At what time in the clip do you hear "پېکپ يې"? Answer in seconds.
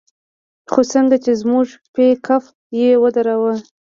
1.93-2.91